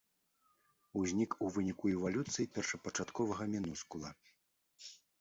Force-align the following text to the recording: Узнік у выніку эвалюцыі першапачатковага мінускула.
Узнік 1.01 1.31
у 1.43 1.51
выніку 1.59 1.85
эвалюцыі 1.97 2.49
першапачатковага 2.57 3.43
мінускула. 3.55 4.09